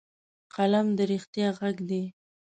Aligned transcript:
قلم 0.55 0.87
د 0.97 0.99
رښتیا 1.11 1.47
غږ 1.59 1.77
دی 1.89 2.03